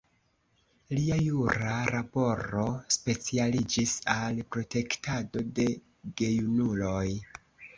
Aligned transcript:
Lia 0.99 1.17
jura 1.25 1.75
laboro 1.95 2.65
specialiĝis 2.95 3.93
al 4.15 4.41
protektado 4.57 5.45
de 5.61 5.69
gejunuloj. 6.23 7.07